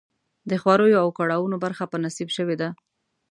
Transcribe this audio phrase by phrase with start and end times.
[0.49, 2.69] د خواریو او کړاوونو برخه په نصیب شوې ده.